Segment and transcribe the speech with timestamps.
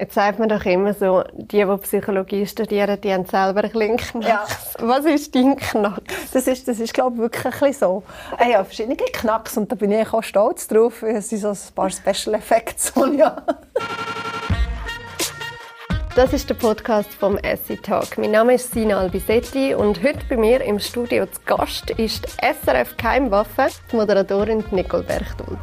[0.00, 3.98] Jetzt sagt man doch immer so, die, die Psychologie studieren, die haben selber ein bisschen
[3.98, 4.26] Knacks.
[4.26, 4.46] Ja.
[4.78, 6.30] Was ist dein Knacks?
[6.32, 8.02] Das ist, das ist glaube ich, wirklich ein bisschen so.
[8.38, 11.02] Ich habe verschiedene Knacks und da bin ich auch stolz drauf.
[11.02, 12.94] Es sind so ein paar Special Effects.
[13.18, 13.42] Ja.
[16.16, 18.16] Das ist der Podcast vom Essi Talk.
[18.16, 22.96] Mein Name ist Sina Albisetti und heute bei mir im Studio zu Gast ist SRF
[22.96, 25.58] Keimwaffe, die Moderatorin Nicole Berchtold.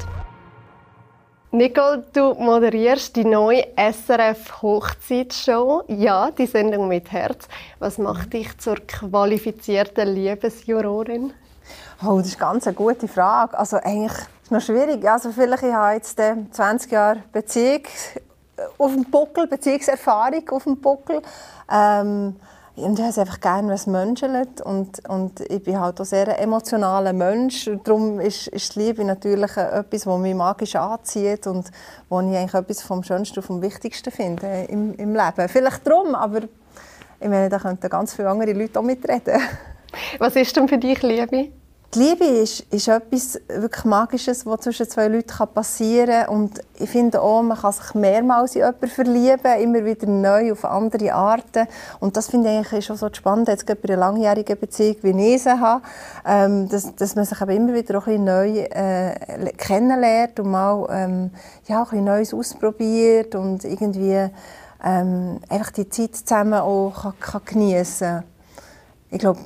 [1.52, 5.84] Nicole, du moderierst die neue SRF Hochzeitsshow.
[5.88, 7.48] Ja, die Sendung mit Herz.
[7.80, 11.32] Was macht dich zur qualifizierten Liebesjurorin?
[12.06, 13.58] Oh, das ist ganz eine gute Frage.
[13.58, 15.10] Also eigentlich ist es noch schwierig.
[15.10, 17.84] Also vielleicht ich jetzt 20 Jahre Beziehung
[18.78, 21.22] auf dem Buckel, Beziehungserfahrung auf dem Buckel.
[21.72, 22.36] Ähm,
[22.78, 24.62] und ich habe es einfach gerne, wenn es menschelt.
[24.62, 27.70] Und, und ich bin halt auch sehr ein emotionaler Mensch.
[27.84, 31.72] Darum ist, ist die Liebe natürlich etwas, das mich magisch anzieht und
[32.08, 35.50] wo ich eigentlich etwas vom Schönsten und vom Wichtigsten finde im, im Leben.
[35.50, 36.42] Vielleicht darum, aber
[37.20, 39.42] ich meine, da könnten ganz viele andere Leute auch mitreden.
[40.20, 41.50] Was ist denn für dich Liebe?
[41.98, 46.30] Die Liebe ist, ist etwas wirklich Magisches, was zwischen zwei Leuten passieren kann.
[46.30, 50.64] Und ich finde auch, man kann sich mehrmals in jemanden verlieben, immer wieder neu, auf
[50.64, 51.68] andere Arten.
[52.00, 55.42] Und das finde ich eigentlich schon so spannend, jetzt bei einer langjährigen Beziehung, wie ich
[55.42, 55.82] sie habe,
[56.24, 59.16] ähm, dass, dass man sich aber immer wieder auch ein neu äh,
[59.58, 61.32] kennenlernt und mal ähm,
[61.66, 64.30] ja, ein Neues ausprobiert und irgendwie
[64.86, 68.37] ähm, einfach die Zeit zusammen auch kann, kann geniessen kann
[69.10, 69.40] ich glaube,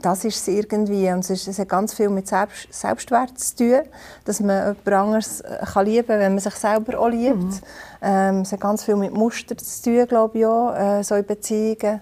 [0.00, 1.10] das ist es irgendwie.
[1.10, 3.80] Und es, ist, es hat ganz viel mit Selbst, Selbstwert zu tun,
[4.24, 7.36] dass man jemand anderes äh, kann lieben kann, wenn man sich selber auch liebt.
[7.36, 7.60] Mhm.
[8.00, 11.26] Ähm, es hat ganz viel mit Muster zu tun, glaube ich, auch, äh, so in
[11.26, 12.00] Beziehungen.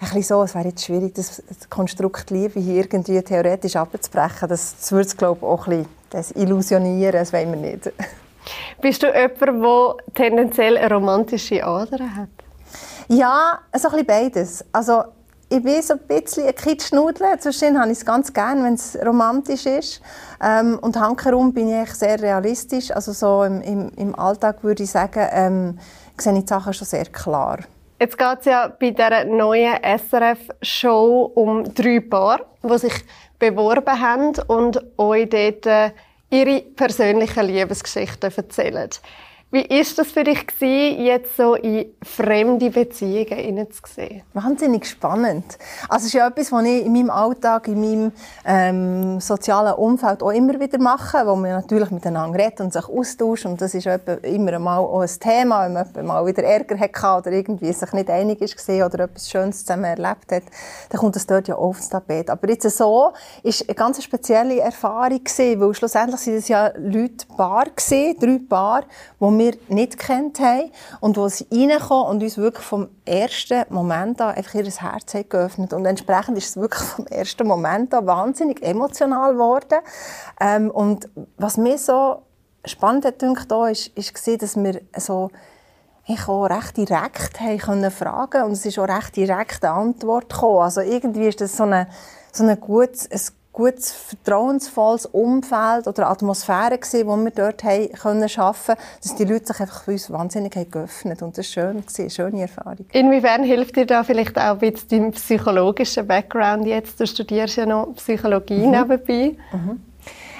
[0.00, 4.48] Ein bisschen so, es wäre jetzt schwierig, das, Konstrukt Liebe hier irgendwie theoretisch abzubrechen.
[4.48, 7.92] Das, das würde es, glaube ich, auch ein bisschen das illusionieren, das wollen wir nicht.
[8.80, 12.28] Bist du jemand, der tendenziell eine romantische Ader hat?
[13.08, 14.64] Ja, so ein bisschen beides.
[14.72, 15.04] Also,
[15.50, 17.38] ich bin so ein bisschen ein Kitschnudel.
[17.38, 20.02] Zwischen habe ich es ganz gerne, wenn es romantisch ist.
[20.42, 22.90] Ähm, und hankerum bin ich sehr realistisch.
[22.90, 25.78] Also so im, im, im Alltag würde ich sagen, ähm,
[26.18, 27.58] sehe ich die Sachen schon sehr klar.
[28.00, 32.94] Jetzt geht es ja bei dieser neuen SRF-Show um drei Paar, die sich
[33.38, 35.90] beworben haben und euch dort äh,
[36.30, 38.90] ihre persönlichen Liebesgeschichten erzählen.
[39.50, 44.20] Wie ist das für dich gewesen, jetzt so in fremde Beziehungen hineinzusehen?
[44.34, 45.56] Wahnsinnig spannend.
[45.88, 48.12] Also es ist ja etwas, was ich in meinem Alltag, in meinem
[48.44, 53.46] ähm, sozialen Umfeld auch immer wieder mache, wo man natürlich miteinander redet und sich austauscht
[53.46, 57.34] und das ist immer mal auch ein Thema, wenn man mal wieder Ärger hatte oder
[57.34, 60.42] irgendwie sich nicht einig ist oder etwas Schönes zusammen erlebt hat,
[60.90, 62.28] dann kommt das dort ja aufs Tapet.
[62.28, 67.26] Aber jetzt so ist eine ganz spezielle Erfahrung gewesen, weil schlussendlich sind es ja Leute,
[67.34, 68.82] Paar gewesen, drei Paar,
[69.18, 74.20] die wir nicht kennt haben und wo sie reinkommen und uns wirklich vom ersten Moment
[74.20, 78.06] an einfach ihr Herz haben geöffnet und entsprechend ist es wirklich vom ersten Moment an
[78.06, 79.78] wahnsinnig emotional geworden
[80.40, 82.22] ähm, und was mir so
[82.64, 85.30] spannend hat gedacht, ist, ist dass wir so
[86.10, 90.62] ich auch recht direkt haben können fragen und es ist auch recht direkte Antwort gekommen.
[90.62, 91.86] Also irgendwie ist das so eine
[92.32, 93.20] so ein gutes, ein
[93.58, 99.46] gutes, vertrauensvolles Umfeld oder Atmosphäre gewesen, wo wir dort haben können schaffen, dass die Leute
[99.46, 102.86] sich einfach für uns wahnsinnig haben geöffnet und das war schön, eine schöne Erfahrung.
[102.92, 107.00] Inwiefern hilft dir da vielleicht auch ein bisschen dein psychologischer Background jetzt?
[107.00, 108.70] Du studierst ja noch Psychologie mhm.
[108.70, 109.36] nebenbei.
[109.52, 109.82] Mhm.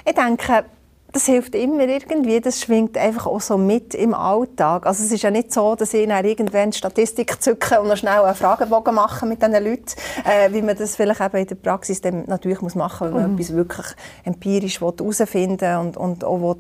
[0.05, 0.65] Ich denke,
[1.13, 4.87] das hilft immer irgendwie, das schwingt einfach auch so mit im Alltag.
[4.87, 8.21] Also es ist ja nicht so, dass ich dann irgendwann Statistik zücke und noch schnell
[8.21, 12.03] einen Fragebogen mache mit diesen Leuten, äh, wie man das vielleicht eben in der Praxis
[12.03, 13.39] dann natürlich muss machen muss, wenn man mhm.
[13.39, 13.87] etwas wirklich
[14.25, 16.57] empirisch herausfinden will und, und auch will,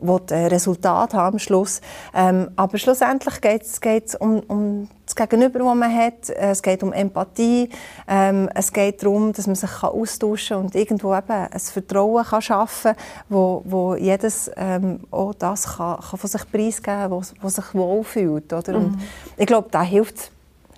[0.00, 1.80] will Resultat haben am Schluss.
[2.14, 4.88] Ähm, aber schlussendlich geht es um, um
[5.18, 6.30] Gegenüber, das man hat.
[6.30, 7.68] Äh, es geht um Empathie.
[8.06, 12.42] Ähm, es geht darum, dass man sich austauschen kann und irgendwo eben ein Vertrauen kann
[12.42, 17.22] schaffen kann, wo, wo jedes ähm, auch das kann, kann von sich preisgeben kann, wo,
[17.40, 18.52] wo sich wohlfühlt.
[18.52, 18.78] Oder?
[18.78, 18.84] Mhm.
[18.84, 18.98] Und
[19.36, 20.30] ich glaube, da hilft,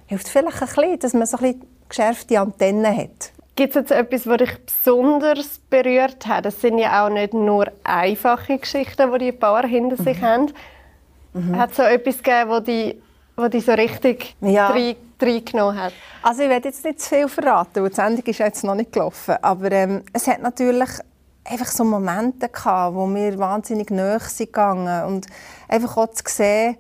[0.07, 3.33] hilft vielleicht ein bisschen, dass man so ein bisschen geschärfte Antennen hat.
[3.57, 6.47] Gibt es jetzt etwas, was dich besonders berührt hat?
[6.47, 10.25] Es sind ja auch nicht nur einfache Geschichten, die die Paar hinter sich mhm.
[10.25, 10.53] haben.
[11.35, 11.57] Mhm.
[11.57, 13.03] Hat es so etwas gegeben, das die
[13.41, 14.73] wo die so richtig ja.
[15.21, 15.93] reingenommen hat?
[16.23, 18.93] Also ich werde jetzt nicht zu viel verraten, weil die Sendung ist jetzt noch nicht
[18.93, 19.37] gelaufen.
[19.43, 20.91] Aber ähm, es hat natürlich
[21.45, 25.27] einfach so Momente gehabt, wo wir wahnsinnig nahe sind gegangen und
[25.69, 26.77] einfach auch zu sehen,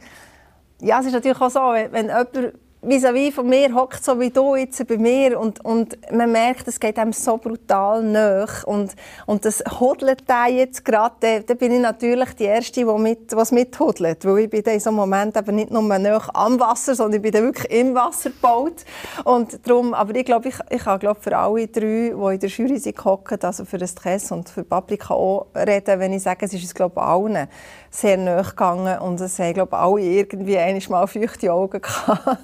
[0.80, 4.31] ja, es ist natürlich auch so, wenn, wenn jemand vis-à-vis von mir hockt so wie
[4.31, 8.97] du jetzt bei mir und, und man merkt, es geht einem so brutal nach und,
[9.27, 13.53] und das hodelt da jetzt gerade, da, bin ich natürlich die Erste, die mit, was
[13.53, 17.17] mithudelt, weil ich bin in so einem Moment eben nicht nur nach am Wasser, sondern
[17.17, 18.85] ich bin dann wirklich im Wasser gebaut
[19.25, 22.49] und darum, aber ich glaube, ich, ich kann glaube für alle drei, die in der
[22.49, 26.47] Jury sind, hocken, also für das Stress und für Paprika auch reden, wenn ich sage,
[26.47, 27.47] es ist glaube allen
[27.91, 32.38] sehr nahe gegangen und es haben glaube alle irgendwie einmal feuchte Augen gehabt.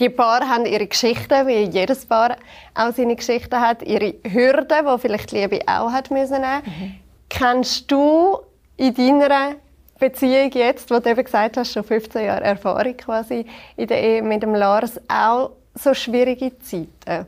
[0.00, 2.36] Die Paare haben ihre Geschichten, wie jedes Paar
[2.74, 6.40] auch seine Geschichten hat, ihre Hürden, die vielleicht die Liebe auch hat müssen.
[6.40, 6.94] Mhm.
[7.28, 8.38] Kennst du
[8.76, 9.56] in deiner
[9.98, 13.44] Beziehung jetzt, wo du eben gesagt hast, schon 15 Jahre Erfahrung quasi
[13.76, 17.26] in der Ehe mit dem Lars, auch so schwierige Zeiten?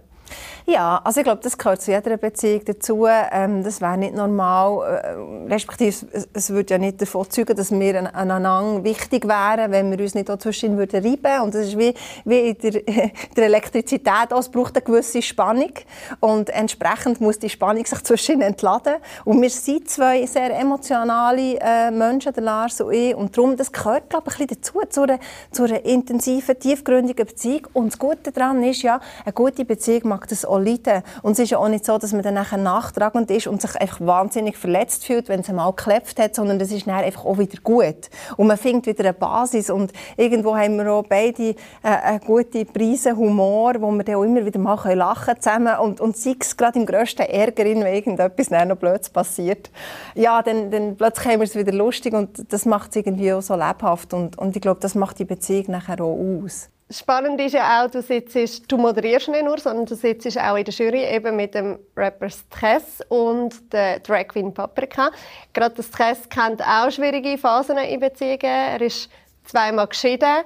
[0.70, 3.04] Ja, also ich glaube, das gehört zu jeder Beziehung dazu.
[3.08, 7.72] Ähm, das wäre nicht normal, äh, respektive es, es würde ja nicht davon zeugen, dass
[7.72, 11.42] wir einander wichtig wären, wenn wir uns nicht auch zwischen würden reiben.
[11.42, 11.92] Und das ist wie,
[12.24, 12.82] wie in der,
[13.36, 15.72] der Elektrizität auch, es braucht eine gewisse Spannung
[16.20, 18.94] und entsprechend muss die Spannung sich zwischen entladen.
[19.24, 23.72] Und wir sind zwei sehr emotionale äh, Menschen, der Lars und ich, und darum, das
[23.72, 25.18] gehört, glaube ich, ein bisschen dazu, zu einer,
[25.50, 27.66] zu einer intensiven, tiefgründigen Beziehung.
[27.72, 31.02] Und das Gute daran ist ja, eine gute Beziehung mag das auch leiden.
[31.22, 33.74] Und es ist ja auch nicht so, dass man dann nachher nachtragend ist und sich
[33.76, 37.38] einfach wahnsinnig verletzt fühlt, wenn es einmal geklebt hat, sondern das ist dann einfach auch
[37.38, 38.10] wieder gut.
[38.36, 42.64] Und man findet wieder eine Basis und irgendwo haben wir auch beide äh, eine gute
[42.64, 46.56] Prise Humor, wo wir dann auch immer wieder mal lachen zusammen und, und sei es
[46.56, 49.70] gerade im grössten Ärger, wenn irgendetwas noch blöds passiert.
[50.14, 53.42] Ja, dann, dann plötzlich haben wir es wieder lustig und das macht es irgendwie auch
[53.42, 56.70] so lebhaft und, und ich glaube, das macht die Beziehung nachher auch aus.
[56.92, 60.64] Spannend ist ja auch, du, sitzt, du moderierst nicht nur, sondern du sitzt auch in
[60.64, 65.12] der Jury eben mit dem Rapper Stress und der Drag Queen Paprika.
[65.52, 68.40] Gerade der Stress kennt auch schwierige Phasen in Beziehungen.
[68.42, 69.08] Er ist
[69.44, 70.42] zweimal geschieden.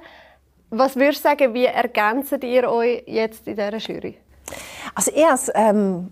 [0.69, 4.17] Was würdest du sagen, wie ergänzt ihr euch jetzt in dieser Jury?
[4.93, 6.11] Also ich habe es ähm,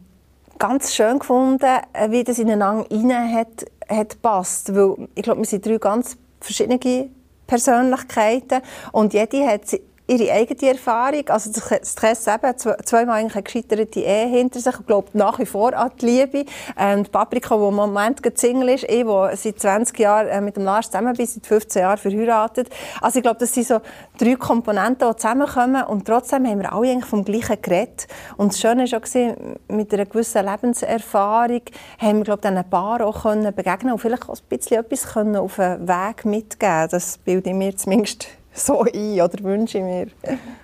[0.57, 4.73] ganz schön gefunden, äh, wie das ineinander rein hat, hat passt.
[4.75, 7.09] Weil ich glaube, wir sind drei ganz verschiedene
[7.45, 8.61] Persönlichkeiten
[8.93, 9.61] und jede hat
[10.07, 11.27] ihre eigene Erfahrung.
[11.29, 11.51] Also
[11.83, 16.05] Stress eben, zweimal eine gescheiterte Ehe hinter sich und glaubt nach wie vor an die
[16.05, 16.45] Liebe.
[16.77, 20.57] Ähm, die Paprika, die im Moment Single ist, ich, die seit 20 Jahren äh, mit
[20.57, 22.69] dem Lars zusammen bin, seit 15 Jahren verheiratet.
[23.01, 23.79] Also ich glaube, das sind so
[24.17, 28.07] drei Komponenten, die zusammenkommen und trotzdem haben wir alle eigentlich vom Gleichen geredet.
[28.37, 31.61] Und das Schöne war auch, mit einer gewissen Lebenserfahrung
[31.99, 35.13] haben wir, glaube ich, diesen Paar auch können begegnen und vielleicht auch ein bisschen etwas
[35.13, 38.27] können auf den Weg mitgeben Das bilde ich mir zumindest
[38.65, 40.07] so ein oder wünsche ich mir.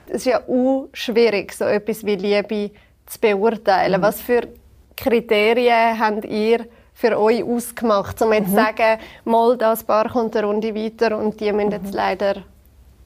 [0.07, 2.71] Es ist ja auch schwierig, so etwas wie Liebe
[3.05, 3.99] zu beurteilen.
[3.99, 4.05] Mhm.
[4.05, 4.47] Was für
[4.95, 8.55] Kriterien habt ihr für euch ausgemacht, um jetzt zu mhm.
[8.55, 11.93] sagen, mal das Paar kommt eine Runde weiter und die müssen jetzt mhm.
[11.93, 12.35] leider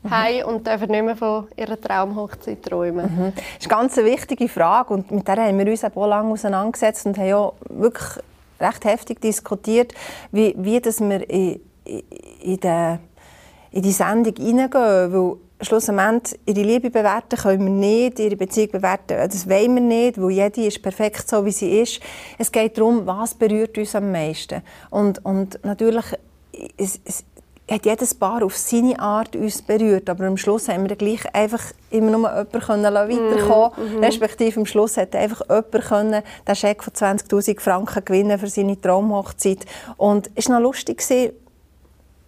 [0.02, 0.10] mhm.
[0.10, 3.06] heim und dürfen nicht mehr von ihrer Traumhochzeit träumen?
[3.06, 3.34] Mhm.
[3.36, 7.06] Das ist eine ganz wichtige Frage und mit der haben wir uns auch lange auseinandergesetzt
[7.06, 8.24] und haben ja wirklich
[8.60, 9.94] recht heftig diskutiert,
[10.32, 12.04] wie, wie das wir in, in,
[12.42, 13.00] in der
[13.74, 19.18] in die Sendung hineingehen, weil schlussendlich ihre Liebe bewerten können wir nicht, ihre Beziehung bewerten,
[19.18, 22.00] das wollen wir nicht, weil jede ist perfekt so, wie sie ist.
[22.38, 24.62] Es geht darum, was berührt uns am meisten.
[24.90, 26.06] Und, und natürlich
[26.78, 27.24] es, es
[27.70, 31.64] hat jedes Paar auf seine Art uns berührt, aber am Schluss haben wir gleich einfach
[31.90, 34.06] immer nur jemanden können weiterkommen mm -hmm.
[34.06, 38.80] respektive am Schluss hat einfach jemand können den Scheck von 20'000 Franken gewinnen für seine
[38.80, 39.66] Traumhochzeit.
[39.98, 41.02] Und es war noch lustig,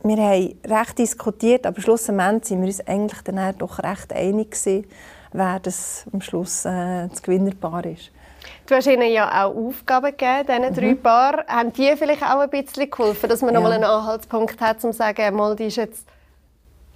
[0.07, 4.85] wir haben recht diskutiert, aber schlussendlich sind wir uns eigentlich dann doch recht einig gewesen,
[5.33, 8.11] wer das am Schluss äh, das Gewinnerpaar ist.
[8.67, 10.73] Du hast ihnen ja auch Aufgaben gegeben, diesen mhm.
[10.75, 11.47] drei Paaren.
[11.47, 13.59] Haben die vielleicht auch ein bisschen geholfen, dass man ja.
[13.59, 16.07] nochmal einen Anhaltspunkt hat, um zu sagen, mal, die ist jetzt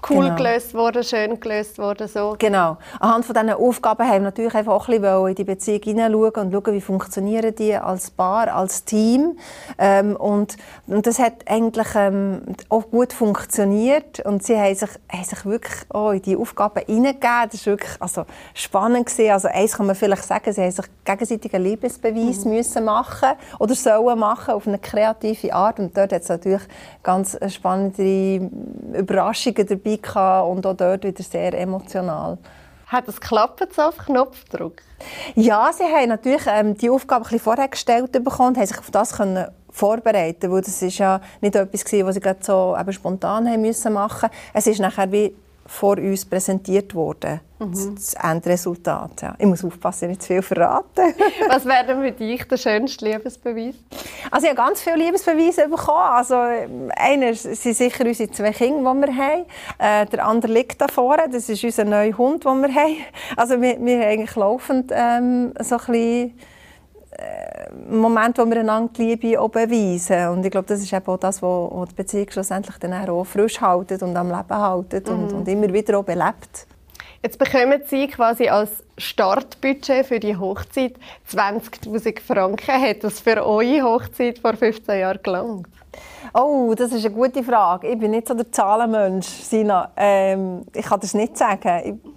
[0.10, 0.36] cool genau.
[0.36, 2.08] gelöst worden, schön gelöst worden.
[2.08, 2.36] So.
[2.38, 2.78] Genau.
[3.00, 6.34] Anhand von diesen Aufgaben haben wir natürlich einfach auch ein bisschen in die Beziehung hineinschauen
[6.36, 9.38] und schauen, wie funktionieren die als Paar, als Team.
[9.78, 15.24] Ähm, und, und das hat eigentlich ähm, auch gut funktioniert und sie haben sich, haben
[15.24, 17.50] sich wirklich auch in die Aufgaben hineingegeben.
[17.52, 19.08] Das war wirklich also, spannend.
[19.08, 19.32] Gewesen.
[19.32, 22.52] Also eins kann man vielleicht sagen, sie haben sich gegenseitig einen Liebesbeweis mhm.
[22.52, 23.30] müssen machen
[23.60, 26.62] oder sollen machen auf eine kreative Art und dort hat es natürlich
[27.04, 28.50] ganz spannende
[28.94, 32.38] Überraschungen dabei dabei und auch dort wieder sehr emotional.
[32.88, 34.82] Hat es geklappt so auf Knopfdruck?
[35.36, 38.92] Ja, sie haben natürlich ähm, die Aufgabe ein bisschen vorher gestellt bekommen, haben sich auf
[38.92, 43.48] das können vorbereiten, weil das ist ja nicht etwas gewesen, was sie so eben spontan
[43.48, 44.30] haben müssen machen.
[44.54, 47.96] Es ist nachher wie vor uns präsentiert worden mhm.
[47.96, 49.22] das Endresultat.
[49.22, 49.36] Ja.
[49.38, 51.14] Ich muss aufpassen, nicht zu viel verraten.
[51.50, 53.76] Was wäre denn für dich der schönste Liebesbeweis?
[54.32, 56.10] Also ich habe ganz viele Liebesbeweise bekommen.
[56.12, 59.46] Also einer sind sicher unsere zwei Kinder, die wir haben.
[59.78, 61.30] Äh, der andere liegt da vorne.
[61.32, 62.98] Das ist unser neuer Hund, den wir haben.
[63.36, 66.40] Also wir, wir haben eigentlich laufend ähm, so ein bisschen
[67.20, 70.30] äh, Moment, wo wir einander die Liebe auch beweisen.
[70.30, 73.60] Und ich glaube, das ist eben auch das, was die Beziehung schlussendlich dann auch frisch
[73.60, 75.14] haltet und am Leben haltet mhm.
[75.14, 76.68] und, und, immer wieder auch belebt.
[77.22, 80.94] Jetzt bekommen Sie quasi als Startbudget für die Hochzeit
[81.30, 82.82] 20'000 Franken.
[82.82, 85.68] Hat das für eure Hochzeit vor 15 Jahren gelangt?
[86.34, 87.88] Oh, das ist eine gute Frage.
[87.90, 89.92] Ich bin nicht so der Zahlenmensch, Sina.
[89.98, 91.82] Ähm, ich kann das nicht sagen.
[92.04, 92.12] Ich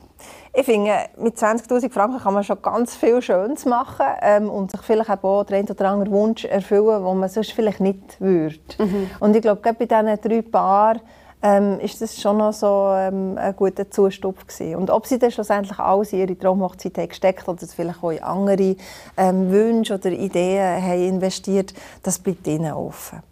[0.54, 4.82] ich finde, mit 20'000 Franken kann man schon ganz viel Schönes machen ähm, und sich
[4.82, 8.58] vielleicht auch den einen oder anderen Wunsch erfüllen, den man sonst vielleicht nicht würde.
[8.78, 9.10] Mhm.
[9.18, 11.00] Und ich glaube, gerade bei diesen drei Paaren
[11.42, 14.76] ähm, ist das schon noch so ähm, ein guter Zustupf gewesen.
[14.76, 18.22] Und ob sie dann schlussendlich alles in ihre Traumhochzeit haben gesteckt oder vielleicht auch in
[18.22, 18.76] andere
[19.16, 23.22] ähm, Wünsche oder Ideen haben investiert, das bleibt ihnen offen.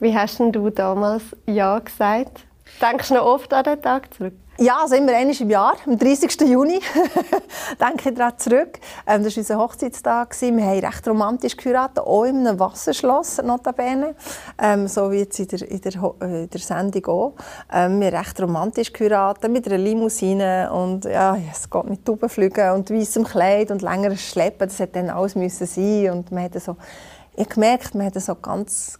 [0.00, 2.44] Wie hast denn du damals Ja gesagt?
[2.82, 4.34] Denkst du noch oft an den Tag zurück?
[4.58, 6.40] Ja, also immer einmal im Jahr, am 30.
[6.40, 6.80] Juni,
[7.80, 8.78] denke ich daran zurück.
[9.06, 10.34] Ähm, das war unser Hochzeitstag.
[10.40, 14.14] Wir haben recht romantisch geheiratet, auch in einem Wasserschloss, notabene.
[14.58, 17.34] Ähm, so wie jetzt in der, in der, äh, in der Sendung auch.
[17.70, 22.70] Ähm, wir haben recht romantisch geheiratet, mit einer Limousine und ja, es geht mit Taubenflügen
[22.70, 24.68] und weißem Kleid und längerem Schleppen.
[24.68, 26.76] Das hätte dann alles müssen sein und man hat so,
[27.36, 28.98] ich gemerkt, man hat so ganz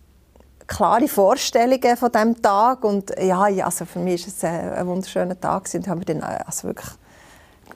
[0.66, 5.68] klare Vorstellungen von diesem Tag und ja, also für mich war es ein, wunderschöner Tag
[5.74, 6.90] und haben wir dann äh, also wirklich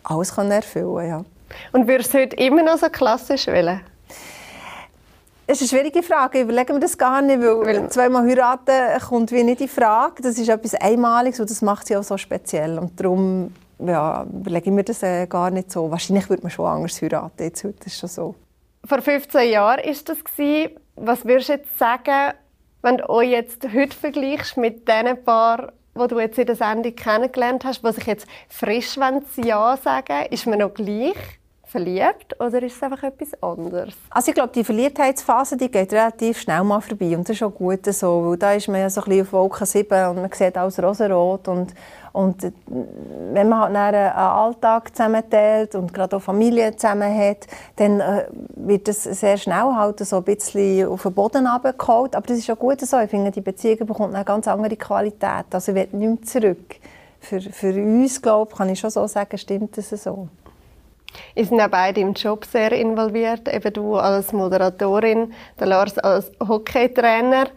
[0.04, 1.24] alles erfüllen ja.
[1.72, 3.80] Und würdest du heute immer noch so klassisch wählen?
[5.46, 6.38] Das ist eine schwierige Frage.
[6.38, 10.22] Ich überlege mir das gar nicht, weil, weil zweimal heiraten kommt wie nicht in Frage.
[10.22, 12.78] Das ist etwas Einmaliges und das macht sie auch so speziell.
[12.78, 15.90] Und darum ja, überlege ich mir das äh, gar nicht so.
[15.90, 17.42] Wahrscheinlich würde man schon anders heiraten.
[17.42, 18.34] Jetzt heute ist schon so.
[18.86, 20.18] Vor 15 Jahren war das.
[20.94, 22.34] Was würdest du jetzt sagen,
[22.82, 26.94] wenn du euch jetzt heute vergleichst mit den paar, die du jetzt in der Sendung
[26.94, 28.96] kennengelernt hast, was ich jetzt frisch
[29.36, 31.16] Ja sagen ist man noch gleich
[31.70, 33.94] verliebt oder ist es einfach etwas anderes?
[34.10, 37.54] Also ich glaube, die Verliebtheitsphase die geht relativ schnell mal vorbei und das ist auch
[37.54, 40.32] gut so, weil da ist man ja so ein bisschen auf Wolke 7 und man
[40.32, 41.72] sieht alles rosarot und
[42.12, 48.00] und äh, wenn man halt einen Alltag zusammenteilt und gerade auch Familie zusammen hat, dann
[48.00, 48.26] äh,
[48.56, 52.16] wird das sehr schnell halt so ein bisschen auf den Boden runtergeholt.
[52.16, 52.98] Aber das ist auch gut so.
[52.98, 55.46] Ich finde, die Beziehung bekommt eine ganz andere Qualität.
[55.52, 56.76] Also ich will nicht zurück.
[57.20, 60.28] Für, für uns, glaube kann ich schon so sagen, stimmt das so.
[61.34, 63.52] Ihr sind ja beide im Job sehr involviert.
[63.52, 67.48] Eben du als Moderatorin, der Lars als Hockeytrainer.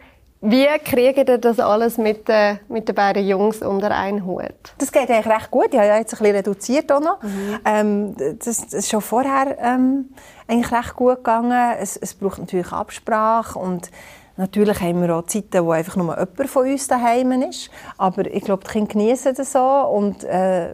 [0.46, 4.74] Wie kriegen ihr das alles mit, äh, mit den beiden Jungs unter einen Hut?
[4.78, 5.70] Das geht eigentlich recht gut.
[5.72, 7.24] Ich habe jetzt ein bisschen reduziert auch noch.
[7.24, 7.60] Mhm.
[7.64, 10.10] Ähm, das, das, ist schon vorher ähm,
[10.46, 11.76] eigentlich recht gut gegangen.
[11.80, 13.90] Es, es braucht natürlich Absprache und
[14.36, 17.70] Natürlich haben wir auch Zeiten, wo einfach nur jemand von uns daheim ist.
[18.00, 19.60] Aber ich glaube, die Kinder genießen das so.
[19.60, 20.74] Und äh,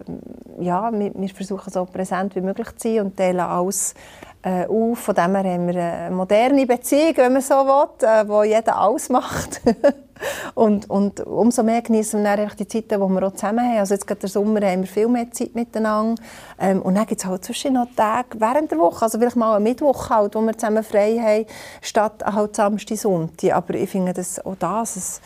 [0.61, 3.95] ja, wir, wir, versuchen so präsent wie möglich zu sein und teilen alles
[4.43, 5.00] äh, auf.
[5.00, 8.77] Von dem her haben wir eine moderne Beziehung, wenn man so will, äh, wo jeder
[8.77, 9.62] alles macht.
[10.55, 13.79] und, und umso mehr genießen wir dann die Zeiten, die wir auch zusammen haben.
[13.79, 16.22] Also jetzt gerade der Sommer haben wir viel mehr Zeit miteinander.
[16.60, 19.55] Ähm, und dann gibt es halt zwischen noch Tage während der Woche, also vielleicht mal
[19.55, 21.46] einen Mittwoch halt, wo wir zusammen frei haben,
[21.81, 23.53] statt halt Samstag, Sonntag.
[23.53, 25.22] Aber ich finde das, auch das, es,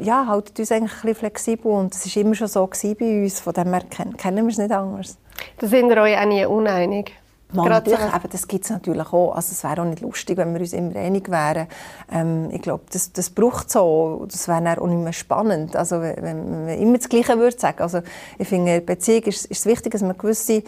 [0.00, 3.40] ja, haltet uns eigentlich ein bisschen flexibel und es war immer schon so bei uns,
[3.40, 3.82] von dem her
[4.16, 5.18] kennen wir es nicht anders.
[5.58, 7.12] Da sind wir euch auch nie uneinig?
[7.52, 9.34] Natürlich, eben, das gibt es natürlich auch.
[9.34, 11.66] Also es wäre auch nicht lustig, wenn wir uns immer einig wären.
[12.10, 14.26] Ähm, ich glaube, das, das braucht so.
[14.30, 15.76] Das wäre auch nicht mehr spannend.
[15.76, 17.80] Also wenn, wenn man immer das Gleiche würde sagen.
[17.82, 18.00] Also
[18.38, 20.62] ich finde, in Beziehung ist, ist es wichtig, dass man gewisse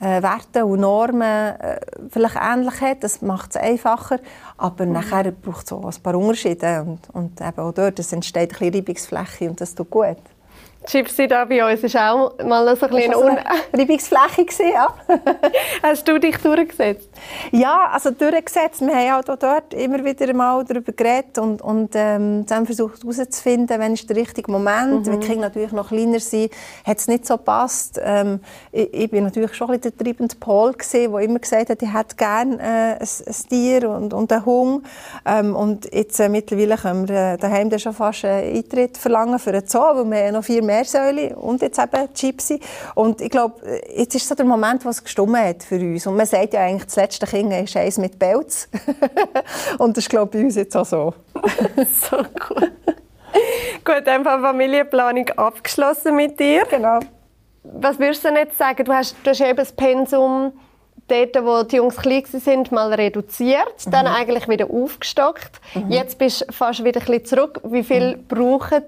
[0.00, 3.04] äh, Werte und Normen äh, vielleicht ähnlich hat.
[3.04, 4.18] Das macht es einfacher.
[4.56, 4.92] Aber mhm.
[4.92, 6.82] nachher braucht es auch ein paar Unterschiede.
[6.82, 10.18] Und, und eben auch dort es entsteht ein bisschen Reibungsfläche und das tut gut.
[10.86, 14.94] Gypsy da bei uns ist auch mal so ein bisschen eine Reibungsfläche ja.
[15.82, 17.08] Hast du dich durchgesetzt?
[17.52, 18.80] Ja, also durchgesetzt.
[18.80, 23.80] Wir haben auch dort immer wieder mal darüber geredet und, und ähm, zusammen versucht herauszufinden,
[23.80, 25.06] wann ist der richtige Moment.
[25.06, 25.12] Mhm.
[25.12, 26.52] Wenn die Kinder natürlich noch kleiner sind,
[26.84, 28.00] hat es nicht so gepasst.
[28.02, 31.70] Ähm, ich, ich bin natürlich schon ein bisschen der treibende Pol gewesen, der immer gesagt
[31.70, 34.86] hat, ich hätte gerne äh, ein, ein, Tier und, und einen Hund.
[35.24, 39.50] Ähm, und jetzt äh, mittlerweile können wir äh, daheim schon fast einen Eintritt verlangen für
[39.50, 42.60] einen Zoo, weil wir noch vier Meersäule und jetzt eben Gypsy.
[42.94, 46.06] Und ich glaube, jetzt ist so der Moment, wo es gestummt hat für uns.
[46.06, 48.68] Und man sagt ja eigentlich, das letzte Kind ist eins mit Pelz.
[49.78, 51.14] und das ist, glaube ich, bei uns jetzt auch so.
[52.10, 52.16] so
[52.50, 52.72] cool.
[53.84, 56.64] Gut, einfach Familienplanung abgeschlossen mit dir.
[56.70, 57.00] Genau.
[57.62, 58.84] Was würdest du denn jetzt sagen?
[58.84, 60.52] Du hast, du hast eben das Pensum
[61.08, 63.90] dort, wo die Jungs klein sind, mal reduziert, mhm.
[63.90, 65.60] dann eigentlich wieder aufgestockt.
[65.74, 65.90] Mhm.
[65.90, 67.60] Jetzt bist du fast wieder ein bisschen zurück.
[67.64, 68.26] Wie viel mhm.
[68.26, 68.84] brauchen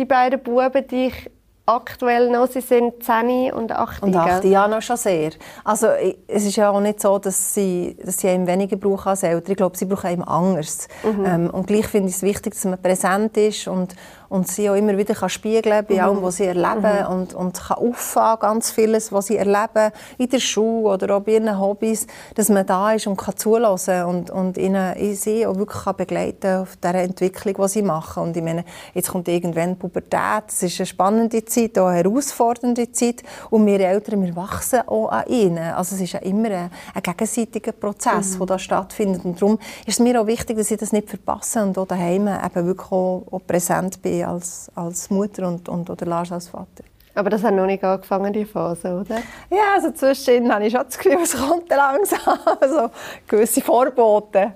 [0.00, 1.30] die beiden Buben dich
[1.66, 2.48] aktuell noch?
[2.48, 4.02] Sie sind 10 und 8.
[4.02, 5.32] Und 8, ja, noch schon sehr.
[5.62, 5.88] Also
[6.26, 9.52] es ist ja auch nicht so, dass sie, dass sie einem weniger brauchen als Eltern.
[9.52, 10.88] Ich glaube, sie brauchen einem anders.
[11.04, 11.24] Mhm.
[11.24, 13.94] Ähm, und gleich finde ich es wichtig, dass man präsent ist und,
[14.30, 16.00] und sie auch immer wieder kann spiegeln bei mhm.
[16.00, 17.12] allem, was sie erleben mhm.
[17.12, 21.32] und, und kann auffangen, ganz vieles, was sie erleben, in der Schule oder auch bei
[21.32, 22.06] ihren Hobbys,
[22.36, 26.58] dass man da ist und kann zulassen und, und ihnen, sie auch wirklich kann begleiten
[26.58, 28.22] auf der Entwicklung, die sie machen.
[28.22, 32.92] Und ich meine, jetzt kommt irgendwann Pubertät, es ist eine spannende Zeit, auch eine herausfordernde
[32.92, 35.58] Zeit und wir Eltern, wir wachsen auch an ihnen.
[35.58, 38.38] Also es ist ja immer ein, ein gegenseitiger Prozess, mhm.
[38.38, 41.64] der da stattfindet und darum ist es mir auch wichtig, dass ich das nicht verpasse
[41.64, 46.06] und auch daheim eben wirklich auch, auch präsent bin als, als Mutter und, und oder
[46.06, 46.84] Lars als Vater.
[47.14, 49.16] Aber das hat noch nicht angefangen, die Phase, oder?
[49.50, 52.38] Ja, also zwischendrin habe ich schon das Gefühl, es kommt langsam.
[52.60, 52.90] Also
[53.26, 54.52] gewisse Vorbote.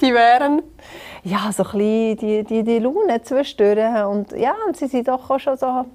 [0.00, 0.62] Die wären?
[1.22, 4.04] Ja, so ein bisschen die, die, die Laune zwischendurch.
[4.06, 5.86] Und ja, und sie sind doch auch schon so ein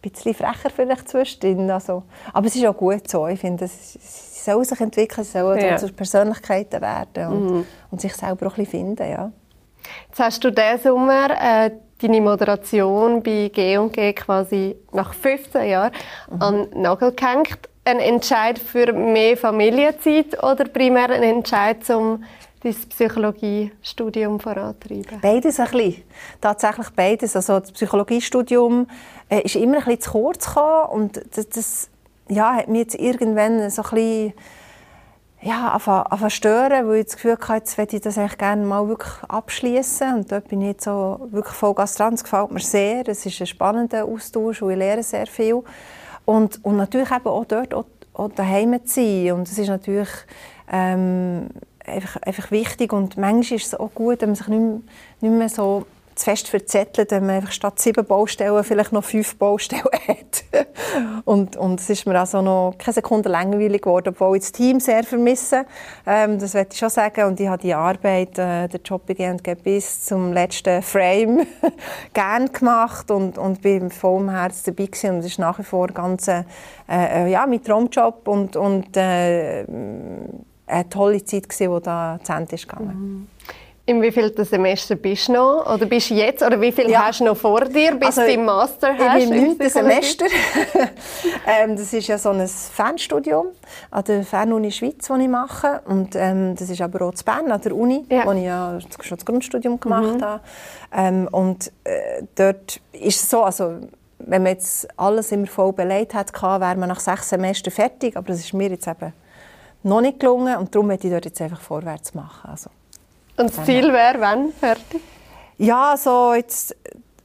[0.00, 1.70] bisschen frecher vielleicht zwischendrin.
[1.70, 3.26] Also, aber es ist auch gut so.
[3.26, 5.76] Ich finde, sie sollen sich entwickeln, sie sollen ja.
[5.76, 7.66] zu Persönlichkeiten werden und, mhm.
[7.90, 9.30] und sich selber auch ein bisschen finden, ja.
[10.08, 15.92] Jetzt hast du diesen Sommer äh, deine Moderation bei G&G quasi nach 15 Jahren
[16.30, 16.42] mhm.
[16.42, 17.58] an Nagel gehängt.
[17.84, 22.22] Ein Entscheid für mehr Familienzeit oder primär ein Entscheid, um
[22.62, 25.20] dein Psychologiestudium vorantreiben?
[25.22, 26.02] Beides ein bisschen.
[26.40, 27.34] Tatsächlich beides.
[27.34, 28.86] Also das Psychologiestudium
[29.28, 31.90] äh, ist immer ein bisschen zu kurz gekommen und das, das
[32.28, 34.32] ja, hat mich jetzt irgendwann so ein bisschen
[35.48, 38.86] ja, anfangen stören, weil ich das Gefühl hatte, jetzt möchte ich das eigentlich gerne mal
[38.86, 42.14] wirklich abschließen und dort bin ich jetzt so wirklich Vollgas dran.
[42.14, 45.62] Es gefällt mir sehr, es ist ein spannender Austausch und ich lerne sehr viel.
[46.26, 50.10] Und, und natürlich eben auch dort auch, auch daheim zu sein und es ist natürlich
[50.70, 51.48] ähm,
[51.86, 54.80] einfach, einfach wichtig und manchmal ist es auch gut, wenn man sich nicht mehr,
[55.22, 55.86] nicht mehr so
[56.18, 60.44] zu fest verzettelt, wenn man einfach statt sieben Baustellen vielleicht noch fünf Baustellen hat.
[61.24, 64.80] und, und es ist mir also noch keine Sekunde langweilig geworden, obwohl ich das Team
[64.80, 65.64] sehr vermisse.
[66.06, 67.24] Ähm, das möchte ich schon sagen.
[67.24, 71.46] Und ich habe die Arbeit, äh, den Job bei bis zum letzten Frame
[72.12, 75.10] gern gemacht und, und bin voll im Herzen dabei gewesen.
[75.10, 76.44] Und es ist nach wie vor ganz, äh,
[76.88, 79.64] äh, ja, mein Traumjob und, und äh,
[80.68, 82.88] eine tolle Zeit gewesen, die da zu Ende ist gegangen.
[82.88, 83.37] Mhm.
[83.88, 85.74] In wie viel Semester bist du noch?
[85.74, 86.42] Oder bist du jetzt?
[86.42, 87.06] Oder wie viel ja.
[87.06, 89.30] hast du noch vor dir, bis also, du im Master hast?
[89.30, 90.26] Im Semester.
[91.46, 93.46] ähm, das ist ja so ein Fernstudium
[93.90, 95.80] an der Fernuni Schweiz, das ich mache.
[95.86, 98.26] Und ähm, das ist aber auch zu Bern, an der Uni, ja.
[98.26, 100.22] wo ich ja schon das Grundstudium gemacht mhm.
[100.22, 100.42] habe.
[100.94, 103.76] Ähm, und äh, dort ist es so, also
[104.18, 108.18] wenn man jetzt alles immer voll beleidigt hätte, wäre man nach sechs Semestern fertig.
[108.18, 109.14] Aber das ist mir jetzt eben
[109.82, 112.50] noch nicht gelungen und darum möchte ich dort jetzt einfach vorwärts machen.
[112.50, 112.68] Also.
[113.38, 115.00] Und das Ziel wäre, wann fertig?
[115.58, 116.76] Ja, also jetzt,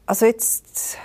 [0.06, 0.98] also jetzt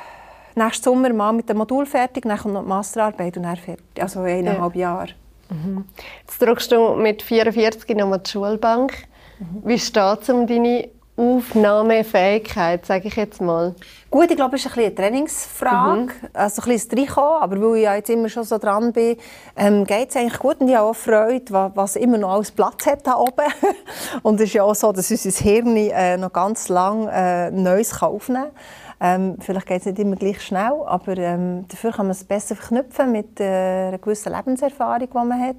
[0.55, 3.85] nächsten Sommer mal mit dem Modul fertig, dann kommt noch die Masterarbeit und dann fertig.
[4.01, 4.81] Also eineinhalb ja.
[4.81, 5.09] Jahre.
[5.51, 5.85] Mhm.
[6.21, 8.93] Jetzt drückst du mit 44 nochmal die Schulbank.
[9.39, 9.63] Mhm.
[9.65, 13.75] Wie steht es um deine Aufnahmefähigkeit, sage ich jetzt mal?
[14.11, 16.11] Gut, ich glaube, es ist ein eine Trainingsfrage, mhm.
[16.33, 19.19] also ein bisschen Reinkommen, aber weil ich ja jetzt immer schon so dran bin,
[19.55, 22.51] ähm, geht es eigentlich gut und ich habe auch Freude, was, was immer noch alles
[22.51, 23.53] Platz hat da oben.
[24.23, 28.03] und es ist ja auch so, dass unser Hirn äh, noch ganz lang äh, Neues
[28.03, 28.53] aufnehmen kann.
[29.01, 32.57] Ähm, vielleicht geht es nicht immer gleich schnell, aber ähm, dafür kann man es besser
[32.57, 35.57] verknüpfen mit äh, einer gewissen Lebenserfahrung, die man hat.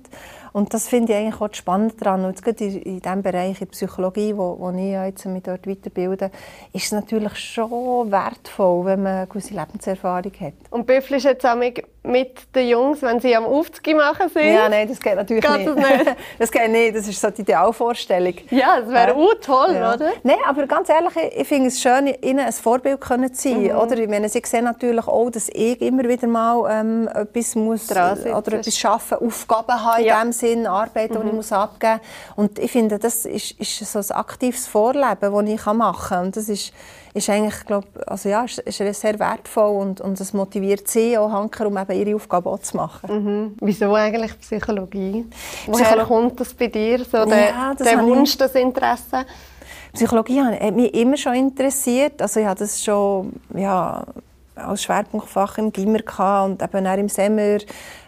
[0.54, 2.26] Und das finde ich eigentlich auch spannend daran.
[2.26, 6.32] Und gerade in, dem Bereich, in der Psychologie, wo, wo ich jetzt mich dort weiterbilde,
[6.74, 10.54] ist es natürlich schon wertvoll, wenn man eine gewisse Lebenserfahrung hat.
[10.72, 11.56] Und büffelst jetzt auch
[12.04, 14.54] mit den Jungs, wenn sie am Aufzug machen sind?
[14.54, 15.68] Ja, nein, das geht natürlich geht nicht.
[15.68, 16.16] Das, nicht?
[16.40, 18.34] das geht nicht, das ist so die Idealvorstellung.
[18.50, 19.94] Ja, das wäre auch toll, ja.
[19.94, 20.12] oder?
[20.24, 23.64] Nein, aber ganz ehrlich, ich finde es schön, ihnen ein Vorbild können zu sein.
[23.64, 23.78] Mhm.
[23.78, 23.98] Oder?
[23.98, 28.54] Ich meine, sie sehen natürlich auch, dass ich immer wieder mal ähm, etwas muss oder
[28.54, 30.22] etwas schaffen, Aufgaben habe ja.
[30.22, 31.22] in dem Sinn, Arbeit, mhm.
[31.22, 32.00] die ich muss abgeben
[32.36, 32.38] muss.
[32.38, 36.26] Und ich finde, das ist, ist so ein aktives Vorleben, das ich machen kann.
[36.28, 36.74] Und das ist,
[37.14, 41.32] ist eigentlich, glaub, also ja, ist, ist sehr wertvoll und, und das motiviert sie auch,
[41.32, 43.24] Hanker, um eben ihre Aufgabe auch zu machen.
[43.24, 43.56] Mhm.
[43.62, 45.26] Wieso eigentlich Psychologie?
[45.66, 49.26] Woher Psycholo kommt das bei dir, so der, ja, der Wunsch, das Interesse?
[49.94, 52.22] Psychologie hat mich immer schon interessiert.
[52.22, 54.06] Also ich habe das schon ja,
[54.60, 56.00] als Schwerpunktfach im Gimmer
[56.46, 57.58] und eben auch im Semmer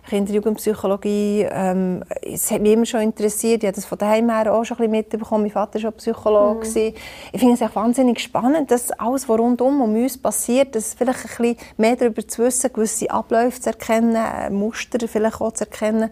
[0.09, 1.47] Kinder- Jugendpsychologie.
[1.49, 3.63] Ähm, es hat mich immer schon interessiert.
[3.63, 5.43] Ich habe das von daheim her auch schon ein bisschen mitbekommen.
[5.43, 6.67] Mein Vater war schon Psychologe.
[6.67, 6.93] Mhm.
[7.31, 11.19] Ich finde es auch wahnsinnig spannend, dass alles, was rundum um uns passiert, dass vielleicht
[11.19, 15.65] ein bisschen mehr darüber zu wissen, gewisse Abläufe zu erkennen, äh, Muster vielleicht auch zu
[15.65, 16.09] erkennen.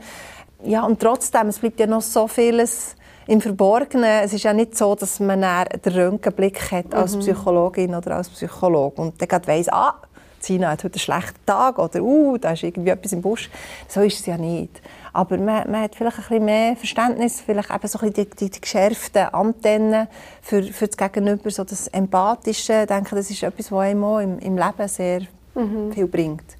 [0.63, 2.95] Ja, und trotzdem, es bleibt ja noch so vieles
[3.27, 4.23] im Verborgenen.
[4.23, 7.19] Es ist ja nicht so, dass man den Röntgenblick hat als mhm.
[7.19, 9.95] Psychologin oder als Psychologe und dann weiss, ah,
[10.43, 13.49] Sina hat heute einen schlechten Tag oder uh, da ist irgendwie etwas im Busch.
[13.87, 14.81] So ist es ja nicht.
[15.13, 18.49] Aber man, man hat vielleicht ein bisschen mehr Verständnis, vielleicht eben so ein bisschen die,
[18.49, 20.07] die, geschärften Antennen
[20.41, 22.81] für, für das Gegenüber, so das Empathische.
[22.81, 25.21] Ich denke, das ist etwas, was einem auch im, im Leben sehr
[25.55, 25.91] mhm.
[25.91, 26.57] viel bringt.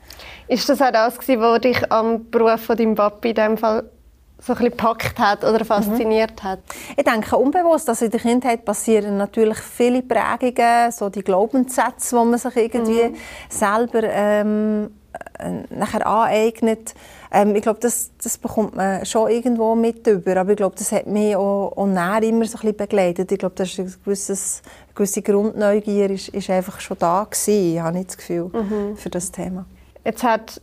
[0.48, 3.84] Ist das auch das, was dich am Beruf von deinem Papi in dem Fall
[4.42, 6.48] so ein gepackt hat oder fasziniert mhm.
[6.48, 6.60] hat?
[6.96, 12.26] Ich denke unbewusst, dass in der Kindheit passieren natürlich viele Prägungen, so die Glaubenssätze, die
[12.26, 13.16] man sich irgendwie mhm.
[13.50, 14.92] selber ähm,
[15.40, 16.94] äh, nachher aneignet.
[17.32, 20.92] Ähm, ich glaube, das, das bekommt man schon irgendwo mit über, aber ich glaube, das
[20.92, 23.32] hat mich auch, auch näher immer so ein bisschen begleitet.
[23.32, 27.74] Ich glaube, das ist ein gewisses, eine gewisse Grundneugier ist, ist einfach schon da gewesen,
[27.74, 28.98] ich habe nicht das Gefühl, mhm.
[28.98, 29.66] für das Thema.
[30.04, 30.62] Jetzt hat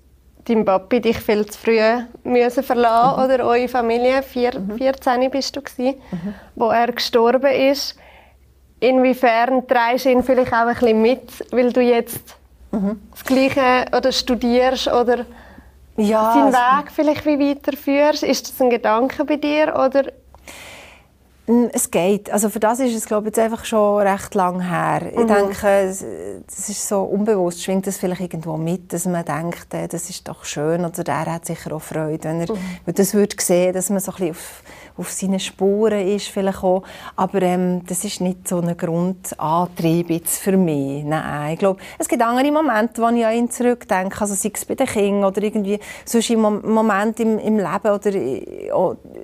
[0.48, 1.80] dein Papi dich viel zu früh
[2.24, 3.24] müssen verlassen mhm.
[3.24, 4.22] oder eure Familie.
[4.22, 4.76] Vier, mhm.
[4.78, 6.34] 14 bist du gewesen, mhm.
[6.54, 7.96] wo er gestorben ist.
[8.80, 12.36] Inwiefern trägst du ihn vielleicht auch ein bisschen mit, weil du jetzt
[12.70, 13.00] mhm.
[13.10, 15.24] das Gleiche oder studierst oder
[15.96, 18.22] ja, seinen Weg vielleicht wie weiterführst?
[18.22, 20.04] Ist das ein Gedanke bei dir oder
[21.72, 22.30] es geht.
[22.30, 25.02] Also für das ist es, glaube ich, jetzt einfach schon recht lang her.
[25.02, 25.20] Mhm.
[25.20, 25.94] Ich denke,
[26.46, 30.26] das ist so unbewusst, schwingt das vielleicht irgendwo mit, dass man denkt, äh, das ist
[30.26, 32.94] doch schön oder der hat sicher auch Freude, wenn er mhm.
[32.94, 34.62] das würde sehen, dass man so ein bisschen auf
[34.98, 36.82] auf seinen Spuren ist vielleicht auch.
[37.16, 41.04] Aber ähm, das ist nicht so ein Grundantrieb jetzt für mich.
[41.04, 44.64] Nein, ich glaube, es gibt andere Momente, wo ich an ihn zurückdenke, also sei es
[44.64, 48.12] bei den Kindern oder irgendwie sonst im Moment im, im Leben oder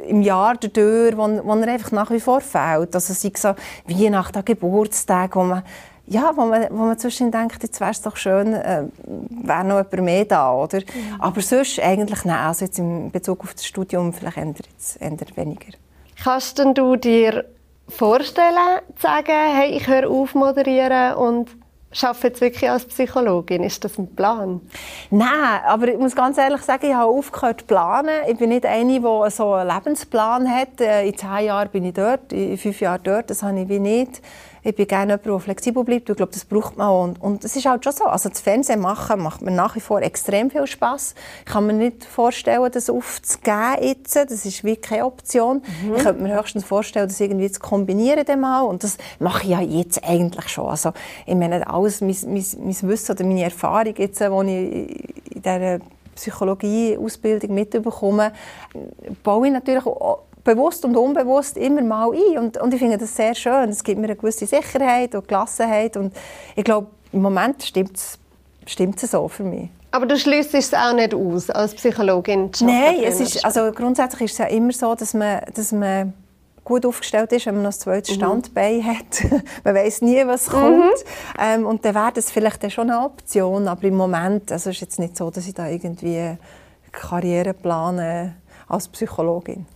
[0.06, 2.94] im Jahr dadurch, wo, wo er einfach nach wie vor fehlt.
[2.94, 3.54] Also sei so
[3.86, 5.62] Weihnachten, Geburtstag, wo man
[6.06, 8.84] ja, wo man, wo man zwischen denkt, jetzt wäre es doch schön, äh,
[9.30, 10.78] wäre noch jemand mehr da, oder?
[10.78, 10.84] Ja.
[11.20, 14.98] Aber sonst eigentlich nein, also jetzt in Bezug auf das Studium vielleicht ändert es
[15.36, 15.72] weniger.
[16.22, 17.44] Kannst du dir
[17.88, 21.50] vorstellen, zu sagen, hey, ich höre auf moderieren und
[22.00, 23.62] arbeite wirklich als Psychologin?
[23.62, 24.60] Ist das ein Plan?
[25.10, 28.14] Nein, aber ich muss ganz ehrlich sagen, ich habe aufgehört zu planen.
[28.28, 30.80] Ich bin nicht eine, die so einen Lebensplan hat.
[30.80, 33.30] Äh, in zehn Jahren bin ich dort, in fünf Jahren dort.
[33.30, 34.22] Das habe ich wie nicht
[34.64, 36.08] ich bin gerne jemand, der flexibel bleibt.
[36.08, 37.02] Ich glaube, das braucht man auch.
[37.02, 38.04] Und, und es ist halt schon so.
[38.04, 41.14] Also das Fernsehen machen macht mir nach wie vor extrem viel Spaß.
[41.40, 44.14] Ich kann mir nicht vorstellen, das aufzugeben jetzt.
[44.14, 45.62] Das ist wirklich keine Option.
[45.82, 45.96] Mhm.
[45.96, 48.62] Ich könnte mir höchstens vorstellen, das irgendwie zu kombinieren dann mal.
[48.62, 50.68] Und das mache ich ja jetzt eigentlich schon.
[50.68, 50.92] Also
[51.26, 55.80] ich meine, alles mein, mein, mein Wissen oder meine Erfahrung jetzt, die ich in dieser
[56.14, 58.32] Psychologie-Ausbildung mitbekomme,
[59.24, 62.38] baue ich natürlich auch bewusst und unbewusst immer mal ein.
[62.38, 63.70] Und, und ich finde das sehr schön.
[63.70, 65.96] Es gibt mir eine gewisse Sicherheit und Gelassenheit.
[65.96, 66.14] Und
[66.56, 69.68] ich glaube, im Moment stimmt es so für mich.
[69.92, 74.32] Aber du schließt es auch nicht aus, als Psychologin Nein, es ist, also grundsätzlich ist
[74.32, 76.14] es ja immer so, dass man, dass man
[76.64, 78.20] gut aufgestellt ist, wenn man noch ein zweites mhm.
[78.20, 79.24] Standbein hat.
[79.64, 80.52] man weiß nie, was mhm.
[80.52, 81.04] kommt.
[81.38, 83.68] Ähm, und dann wäre das vielleicht schon eine Option.
[83.68, 86.38] Aber im Moment also ist es jetzt nicht so, dass ich da irgendwie
[86.90, 88.36] Karriere plane
[88.68, 89.66] als Psychologin.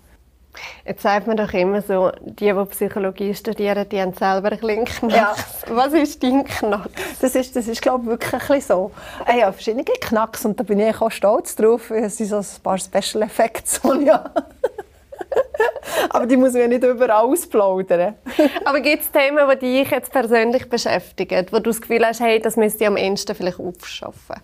[0.85, 4.85] Jetzt sagt man doch immer so, die, die Psychologie studieren, die haben selber ein bisschen
[4.85, 5.65] Knacks.
[5.67, 5.75] Ja.
[5.75, 7.19] Was ist dein Knacks?
[7.21, 8.91] Das ist, das ist glaube ich, wirklich ein bisschen so.
[9.29, 11.91] Ich habe verschiedene Knacks und da bin ich auch stolz drauf.
[11.91, 14.25] Es sind so ein paar Special Effects, die ja.
[16.11, 18.15] Aber die muss man ja nicht überall ausplaudern.
[18.65, 22.41] Aber gibt es Themen, die dich jetzt persönlich beschäftigen, wo du das Gefühl hast, hey,
[22.41, 24.37] das müsste ich am ehesten vielleicht aufschaffen?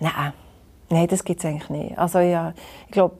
[0.00, 0.32] Nein.
[0.90, 1.98] Nein, das gibt es eigentlich nicht.
[1.98, 2.54] Also ja,
[2.86, 3.18] ich glaube,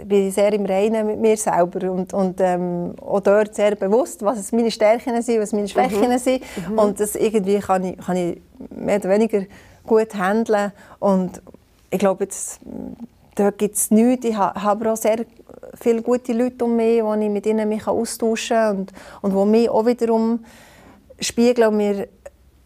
[0.00, 4.22] ich bin sehr im Reinen mit mir selber und, und ähm, auch dort sehr bewusst,
[4.22, 6.18] was meine Stärken sind, was meine Schwächen mhm.
[6.18, 6.42] sind.
[6.68, 6.78] Mhm.
[6.78, 8.40] Und das irgendwie kann ich, kann ich
[8.70, 9.42] mehr oder weniger
[9.84, 10.72] gut handeln.
[10.98, 11.40] Und
[11.90, 12.60] ich glaube, jetzt,
[13.34, 14.26] dort gibt es nichts.
[14.26, 15.24] Ich habe auch sehr
[15.80, 18.76] viele gute Leute um mich, wo ich mit ihnen mich austauschen kann
[19.22, 20.44] und, und die mich auch wiederum
[21.18, 22.08] spiegeln und mir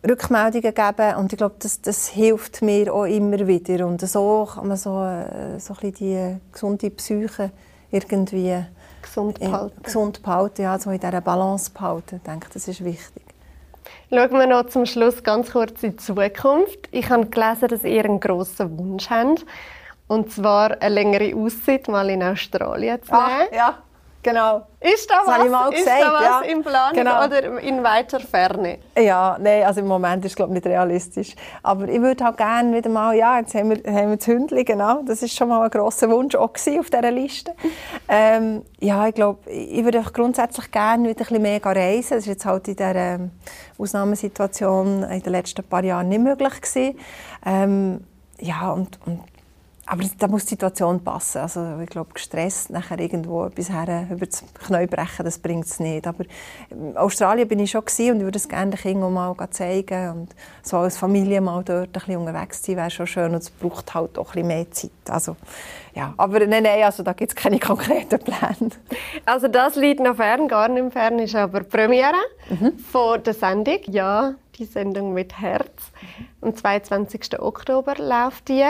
[0.08, 4.68] Rückmeldungen geben und ich glaube, das, das hilft mir auch immer wieder und so kann
[4.68, 7.50] man so, äh, so ein die gesunde Psyche
[7.90, 8.64] irgendwie
[9.02, 9.76] gesund behalten.
[9.76, 12.16] In, gesund behalten, ja, so in dieser Balance behalten.
[12.16, 13.22] Ich denke, das ist wichtig.
[14.10, 16.88] Schauen wir noch zum Schluss ganz kurz in die Zukunft.
[16.90, 19.44] Ich habe gelesen, dass ihr einen grossen Wunsch habt.
[20.08, 23.48] Und zwar eine längere Auszeit mal in Australien zu nehmen.
[23.50, 23.78] Ach, ja.
[24.22, 24.66] Genau.
[24.80, 25.34] Ist da Das was?
[25.34, 26.40] habe ich mal ist gesagt, da was ja.
[26.52, 27.24] im Plan Genau.
[27.24, 28.78] oder in weiter Ferne?
[28.98, 31.34] Ja, nein, also im Moment ist es glaube ich, nicht realistisch.
[31.62, 34.64] Aber ich würde halt gerne wieder mal, ja, jetzt haben wir, haben wir das Hündchen,
[34.64, 37.52] genau, das ist schon mal ein grosser Wunsch auch gewesen auf dieser Liste.
[38.12, 42.08] Ähm, ja, ich glaube, ich würde grundsätzlich gerne wieder ein bisschen mehr reisen.
[42.10, 43.30] Das ist jetzt halt in dieser ähm,
[43.78, 46.98] Ausnahmesituation in den letzten paar Jahren nicht möglich gewesen.
[47.46, 48.04] Ähm,
[48.40, 49.20] ja, und, und
[49.90, 51.38] aber da muss die Situation passen.
[51.38, 55.80] Also ich glaube, gestresst nachher irgendwo etwas her über das Knie brechen, das bringt es
[55.80, 56.06] nicht.
[56.06, 56.24] Aber
[56.70, 60.10] in Australien bin ich schon gewesen und ich würde es gerne den Kindern mal zeigen.
[60.10, 60.28] Und
[60.62, 63.32] so als Familie mal dort ein bisschen unterwegs zu sein, wäre schon schön.
[63.32, 64.90] Und es braucht halt auch ein bisschen mehr Zeit.
[65.08, 65.36] Also,
[65.96, 66.14] ja.
[66.16, 68.70] Aber nein, nein, also da gibt es keine konkreten Pläne.
[69.26, 72.14] Also das liegt noch fern, gar nicht fern ist aber die Premiere
[72.48, 72.78] Mhm.
[72.78, 73.78] von der Sendung.
[73.86, 75.90] Ja, die Sendung mit Herz.
[76.42, 77.40] Am 22.
[77.40, 78.64] Oktober läuft die.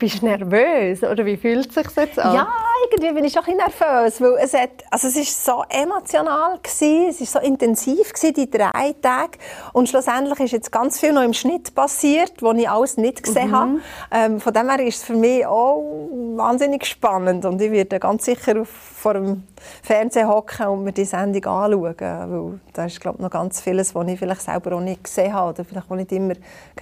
[0.00, 2.34] Bist du nervös oder wie fühlt es sich jetzt an?
[2.34, 2.48] Ja,
[2.90, 6.58] irgendwie bin ich schon ein bisschen nervös, weil es, hat, also es ist so emotional
[6.62, 9.32] gewesen, es ist so intensiv gewesen, die drei Tage
[9.74, 13.52] und schlussendlich ist jetzt ganz viel noch im Schnitt passiert, wo ich alles nicht gesehen
[13.52, 13.80] habe.
[14.10, 18.24] Ähm, von dem her ist es für mich auch wahnsinnig spannend und ich werde ganz
[18.24, 19.42] sicher auf, vor dem
[19.82, 23.94] Fernsehen hocken und mir die Sendung anschauen, weil da ist glaube ich, noch ganz vieles,
[23.94, 26.32] was ich vielleicht selber auch nicht gesehen habe oder vielleicht auch nicht immer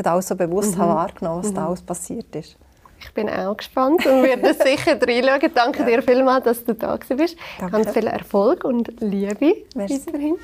[0.04, 2.56] alles so bewusst habe wahrgenommen, was da alles passiert ist.
[3.08, 5.50] Ich bin auch gespannt und werde sicher reinschauen.
[5.54, 7.36] Danke dir vielmals, dass du da bist.
[7.58, 7.72] Danke.
[7.72, 10.06] Ganz viel Erfolg und Liebe Merci.
[10.06, 10.36] weiterhin.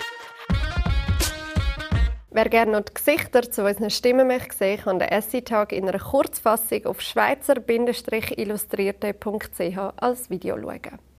[2.31, 6.01] Wer gerne noch die Gesichter zu unseren Stimmen möchte sehen, kann den Essay-Tag in einer
[6.01, 10.99] Kurzfassung auf schweizer-illustrierte.ch als Video schauen.